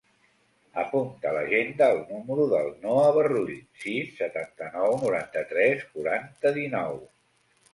[0.83, 3.53] Apunta a l'agenda el número del Noah Barrull:
[3.83, 6.99] sis, setanta-nou, noranta-tres, quaranta, dinou.